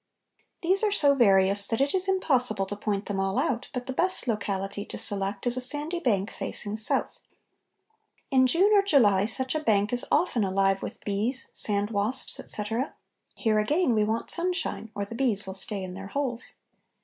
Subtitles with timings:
[0.63, 3.93] These are so various that it is impossible to point them all out, but the
[3.93, 7.19] best locality to select is a sandy bank facing south.
[8.31, 12.95] In June or July such a bank is often alive with bees, sand wasps, etc.;
[13.35, 16.55] here, again, we want sunshine or the bees will stay in their holes.